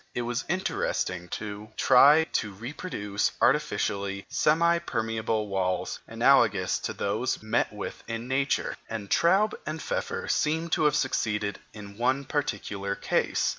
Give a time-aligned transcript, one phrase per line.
[0.15, 7.43] It was interesting to try to reproduce artificially semi permeable walls analogous to those thus
[7.43, 12.95] met with in nature; and Traube and Pfeffer seem to have succeeded in one particular
[12.95, 13.49] case.